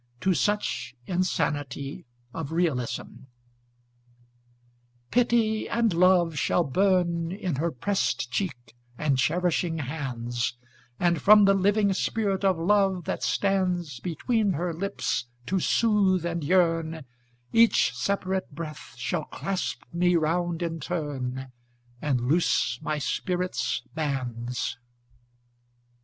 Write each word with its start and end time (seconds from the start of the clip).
to 0.19 0.33
such 0.33 0.95
insanity 1.05 2.07
of 2.33 2.51
realism 2.51 3.17
Pity 5.11 5.69
and 5.69 5.93
love 5.93 6.39
shall 6.39 6.63
burn 6.63 7.31
In 7.31 7.57
her 7.57 7.69
pressed 7.71 8.31
cheek 8.31 8.73
and 8.97 9.19
cherishing 9.19 9.77
hands; 9.77 10.57
And 10.99 11.21
from 11.21 11.45
the 11.45 11.53
living 11.53 11.93
spirit 11.93 12.43
of 12.43 12.57
love 12.57 13.03
that 13.03 13.21
stands 13.21 13.99
Between 13.99 14.53
her 14.53 14.73
lips 14.73 15.27
to 15.45 15.59
soothe 15.59 16.25
and 16.25 16.43
yearn, 16.43 17.05
Each 17.53 17.93
separate 17.95 18.49
breath 18.55 18.95
shall 18.97 19.25
clasp 19.25 19.83
me 19.93 20.15
round 20.15 20.63
in 20.63 20.79
turn 20.79 21.51
And 22.01 22.21
loose 22.21 22.79
my 22.81 22.97
spirit's 22.97 23.83
bands. 23.93 24.79